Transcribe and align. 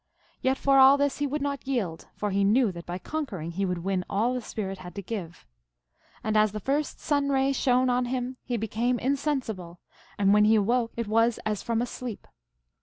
Yet 0.41 0.57
for 0.57 0.79
all 0.79 0.97
this 0.97 1.19
he 1.19 1.27
would 1.27 1.43
not 1.43 1.67
yield, 1.67 2.07
for 2.15 2.31
he 2.31 2.43
knew 2.43 2.71
that 2.71 2.87
by 2.87 2.97
conquering 2.97 3.51
he 3.51 3.67
would 3.67 3.83
win 3.83 4.03
all 4.09 4.33
the 4.33 4.41
Spirit 4.41 4.79
had 4.79 4.95
to 4.95 5.03
give. 5.03 5.45
And 6.23 6.35
as 6.35 6.53
the 6.53 6.59
first 6.59 6.99
sun 6.99 7.29
ray 7.29 7.51
shone 7.53 7.87
on 7.87 8.05
him 8.05 8.37
he 8.43 8.57
became 8.57 8.97
insensible, 8.97 9.79
and 10.17 10.33
when 10.33 10.45
he 10.45 10.55
awoke 10.55 10.91
it 10.97 11.07
was 11.07 11.37
as 11.45 11.61
from 11.61 11.83
a 11.83 11.85
sleep. 11.85 12.27